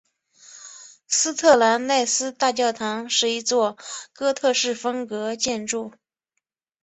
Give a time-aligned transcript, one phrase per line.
[1.07, 3.77] 斯特兰奈斯大教堂是一座
[4.13, 5.93] 哥特式风格建筑。